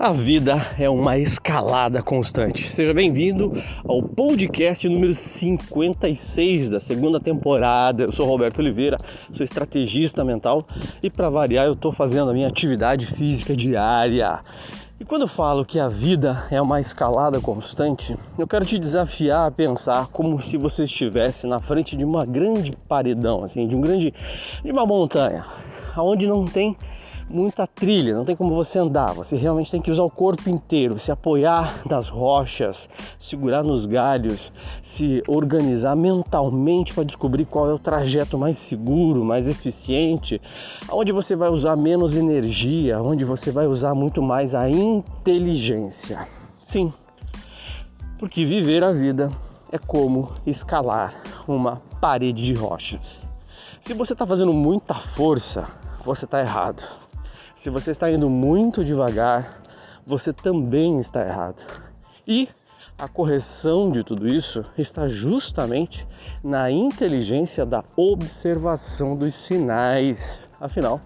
[0.00, 2.72] A vida é uma escalada constante.
[2.72, 3.52] Seja bem-vindo
[3.86, 8.04] ao podcast número 56 da segunda temporada.
[8.04, 8.96] Eu sou Roberto Oliveira,
[9.30, 10.66] sou estrategista mental
[11.02, 14.40] e para variar eu estou fazendo a minha atividade física diária.
[14.98, 19.48] E quando eu falo que a vida é uma escalada constante, eu quero te desafiar
[19.48, 23.82] a pensar como se você estivesse na frente de uma grande paredão, assim, de um
[23.82, 24.14] grande
[24.64, 25.44] de uma montanha,
[25.94, 26.74] aonde não tem
[27.30, 30.98] muita trilha, não tem como você andar, você realmente tem que usar o corpo inteiro,
[30.98, 34.52] se apoiar nas rochas, segurar nos galhos,
[34.82, 40.40] se organizar mentalmente para descobrir qual é o trajeto mais seguro, mais eficiente,
[40.90, 46.26] onde você vai usar menos energia, onde você vai usar muito mais a inteligência.
[46.60, 46.92] Sim,
[48.18, 49.30] porque viver a vida
[49.70, 53.26] é como escalar uma parede de rochas.
[53.80, 55.66] Se você está fazendo muita força,
[56.04, 56.82] você está errado.
[57.60, 59.60] Se você está indo muito devagar,
[60.06, 61.62] você também está errado.
[62.26, 62.48] E
[62.98, 66.06] a correção de tudo isso está justamente
[66.42, 70.48] na inteligência da observação dos sinais.
[70.58, 71.02] Afinal,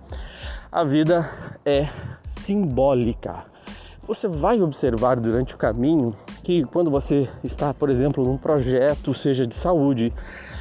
[0.71, 1.29] a vida
[1.67, 1.89] é
[2.25, 3.47] simbólica.
[4.07, 9.47] Você vai observar durante o caminho que quando você está, por exemplo, num projeto, seja
[9.47, 10.13] de saúde,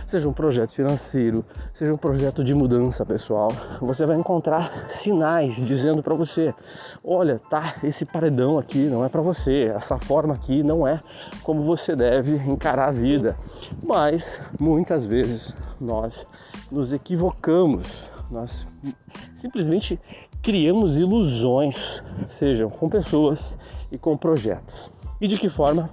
[0.08, 3.50] seja um projeto financeiro, seja um projeto de mudança pessoal,
[3.82, 6.56] você vai encontrar sinais dizendo para você:
[7.04, 11.02] olha, tá, esse paredão aqui não é para você, essa forma aqui não é
[11.44, 13.38] como você deve encarar a vida.
[13.84, 16.26] Mas muitas vezes nós
[16.72, 18.66] nos equivocamos, nós
[19.36, 20.00] simplesmente
[20.44, 23.58] criamos ilusões, sejam com pessoas
[23.92, 24.92] e com projetos.
[25.20, 25.90] E de que forma?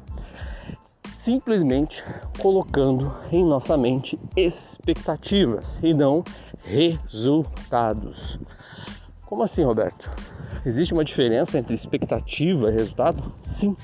[1.21, 2.03] simplesmente
[2.39, 6.25] colocando em nossa mente expectativas e não
[6.63, 8.39] resultados.
[9.27, 10.11] Como assim, Roberto?
[10.65, 13.35] Existe uma diferença entre expectativa e resultado?
[13.43, 13.77] Sim.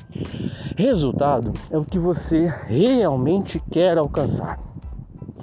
[0.79, 4.59] Resultado é o que você realmente quer alcançar.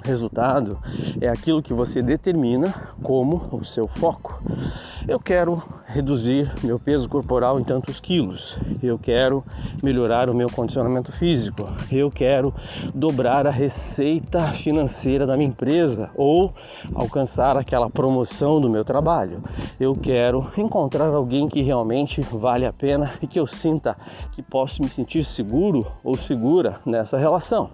[0.04, 0.78] Resultado
[1.18, 4.42] é aquilo que você determina como o seu foco.
[5.08, 8.58] Eu quero reduzir meu peso corporal em tantos quilos.
[8.82, 9.42] Eu quero
[9.82, 11.68] melhorar o meu condicionamento físico.
[11.90, 12.54] Eu quero
[12.94, 16.52] dobrar a receita financeira da minha empresa ou
[16.94, 19.42] alcançar aquela promoção do meu trabalho.
[19.80, 23.96] Eu quero encontrar alguém que realmente vale a pena e que eu sinta
[24.32, 27.70] que posso me sentir seguro ou segura nessa relação.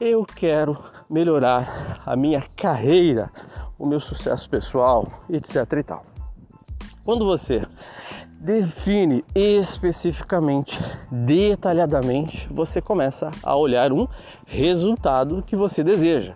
[0.00, 3.30] Eu quero melhorar a minha carreira,
[3.78, 6.04] o meu sucesso pessoal, etc e tal.
[7.04, 7.66] Quando você
[8.40, 10.78] define especificamente,
[11.10, 14.06] detalhadamente, você começa a olhar um
[14.46, 16.34] resultado que você deseja.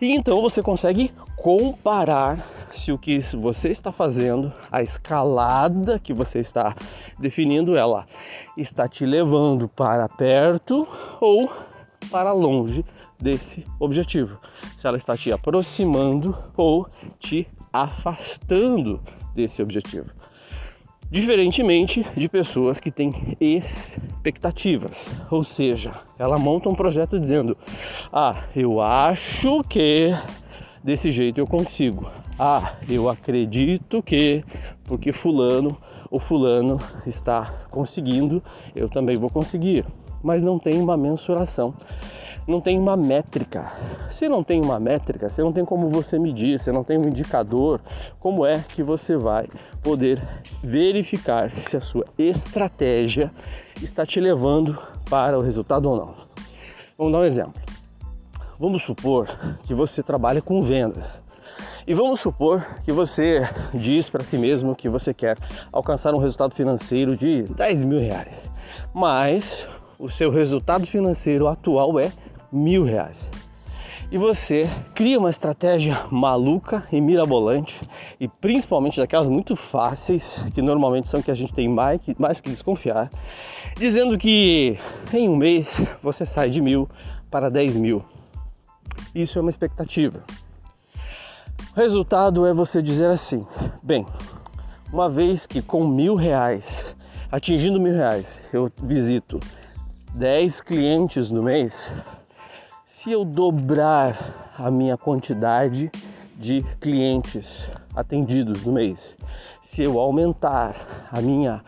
[0.00, 6.38] E então você consegue comparar se o que você está fazendo, a escalada que você
[6.38, 6.74] está
[7.18, 8.06] definindo, ela
[8.56, 10.86] está te levando para perto
[11.20, 11.50] ou
[12.06, 12.84] para longe
[13.20, 14.38] desse objetivo.
[14.76, 19.00] Se ela está te aproximando ou te afastando
[19.34, 20.10] desse objetivo.
[21.10, 27.54] Diferentemente de pessoas que têm expectativas, ou seja, ela monta um projeto dizendo:
[28.10, 30.08] Ah, eu acho que
[30.82, 32.10] desse jeito eu consigo.
[32.38, 34.42] Ah, eu acredito que
[34.84, 35.76] porque Fulano
[36.10, 38.42] ou Fulano está conseguindo,
[38.74, 39.84] eu também vou conseguir.
[40.22, 41.74] Mas não tem uma mensuração
[42.46, 43.72] não tem uma métrica.
[44.10, 47.08] Se não tem uma métrica, você não tem como você medir, você não tem um
[47.08, 47.80] indicador,
[48.18, 49.48] como é que você vai
[49.82, 50.22] poder
[50.62, 53.32] verificar se a sua estratégia
[53.80, 54.78] está te levando
[55.08, 56.14] para o resultado ou não?
[56.98, 57.62] Vamos dar um exemplo.
[58.58, 59.28] Vamos supor
[59.64, 61.20] que você trabalha com vendas.
[61.86, 63.42] E vamos supor que você
[63.74, 65.36] diz para si mesmo que você quer
[65.72, 68.48] alcançar um resultado financeiro de 10 mil reais,
[68.94, 69.68] mas
[70.02, 72.10] o seu resultado financeiro atual é
[72.50, 73.30] mil reais.
[74.10, 77.80] E você cria uma estratégia maluca e mirabolante,
[78.18, 82.40] e principalmente daquelas muito fáceis, que normalmente são que a gente tem mais que, mais
[82.40, 83.10] que desconfiar,
[83.78, 84.76] dizendo que
[85.14, 86.88] em um mês você sai de mil
[87.30, 88.04] para dez mil.
[89.14, 90.24] Isso é uma expectativa.
[91.76, 93.46] O resultado é você dizer assim:
[93.80, 94.04] bem,
[94.92, 96.96] uma vez que com mil reais,
[97.30, 99.38] atingindo mil reais, eu visito
[100.14, 101.90] 10 clientes no mês,
[102.84, 105.90] se eu dobrar a minha quantidade
[106.36, 109.16] de clientes atendidos no mês,
[109.62, 111.64] se eu aumentar a minha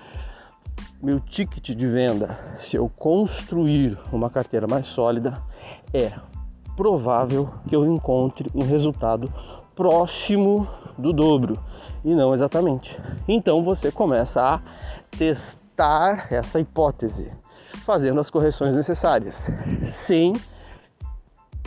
[1.02, 5.42] meu ticket de venda, se eu construir uma carteira mais sólida,
[5.92, 6.12] é
[6.76, 9.32] provável que eu encontre um resultado
[9.74, 10.68] próximo
[10.98, 11.58] do dobro
[12.04, 12.98] e não exatamente.
[13.26, 14.60] Então você começa a
[15.10, 17.30] testar testar essa hipótese,
[17.84, 19.50] fazendo as correções necessárias,
[19.86, 20.34] sem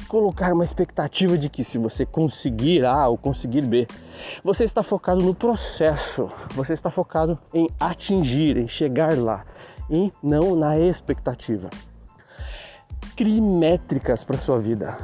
[0.08, 3.88] colocar uma expectativa de que se você conseguir A ou conseguir B,
[4.44, 9.46] você está focado no processo, você está focado em atingir, em chegar lá,
[9.90, 11.70] e não na expectativa.
[13.16, 14.98] Crie métricas para sua vida.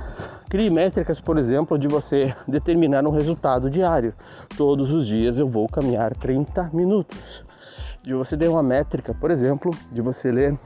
[0.49, 4.13] Crie métricas, por exemplo, de você determinar um resultado diário.
[4.57, 7.43] Todos os dias eu vou caminhar 30 minutos.
[8.03, 10.59] De você ter uma métrica, por exemplo, de você ler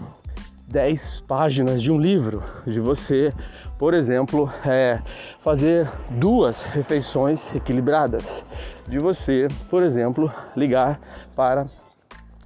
[0.67, 3.33] 10 páginas de um livro, de você,
[3.79, 5.01] por exemplo, é,
[5.39, 8.43] fazer duas refeições equilibradas,
[8.85, 10.99] de você, por exemplo, ligar
[11.33, 11.67] para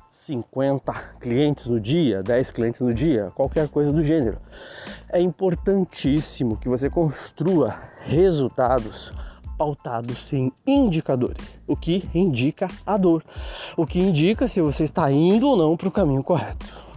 [0.08, 4.38] 50 clientes no dia, 10 clientes no dia, qualquer coisa do gênero.
[5.10, 9.12] É importantíssimo que você construa resultados
[9.58, 13.24] pautados em indicadores, o que indica a dor,
[13.76, 16.91] o que indica se você está indo ou não para o caminho correto.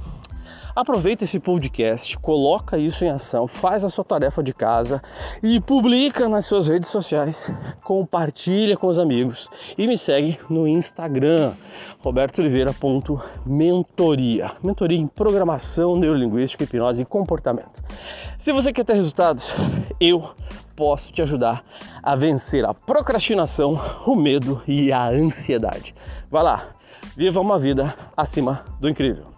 [0.75, 5.01] Aproveita esse podcast, coloca isso em ação, faz a sua tarefa de casa
[5.41, 7.49] e publica nas suas redes sociais,
[7.85, 9.49] compartilha com os amigos
[9.79, 11.53] e me segue no Instagram,
[12.01, 17.81] robertooliveira.mentoria, mentoria em programação neurolinguística, hipnose e comportamento.
[18.37, 19.55] Se você quer ter resultados,
[20.01, 20.29] eu
[20.75, 21.65] posso te ajudar
[22.03, 25.95] a vencer a procrastinação, o medo e a ansiedade.
[26.29, 26.71] Vai lá,
[27.17, 29.34] viva uma vida acima do incrível.